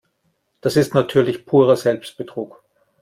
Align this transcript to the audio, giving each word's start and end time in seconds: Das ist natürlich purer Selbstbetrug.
Das 0.61 0.77
ist 0.77 0.95
natürlich 0.95 1.45
purer 1.45 1.75
Selbstbetrug. 1.77 2.63